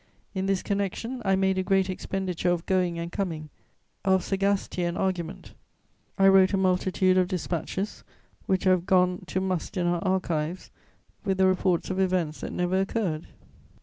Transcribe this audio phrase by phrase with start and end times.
[0.33, 3.49] In this connection, I made a great expenditure of going and coming,
[4.03, 5.53] of sagacity and argument;
[6.17, 8.03] I wrote a multitude of dispatches,
[8.47, 10.71] which have gone to must in our archives
[11.23, 13.27] with the reports of events that never occurred.